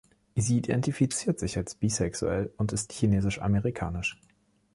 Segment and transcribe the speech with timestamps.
[0.35, 4.17] Sie identifiziert sich als bisexuell und ist chinesisch-amerikanisch.